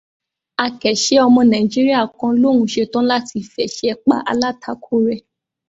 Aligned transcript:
Akẹ̀ṣẹ́ 0.65 1.23
ọmọ 1.25 1.41
Nàìjíríà 1.51 2.01
kan 2.17 2.33
lóun 2.41 2.67
ṣetán 2.73 3.05
láti 3.11 3.37
f'ẹ̀ṣẹ́ 3.51 3.99
pa 4.03 4.15
alátakò 4.31 4.93
rẹ̀. 5.07 5.19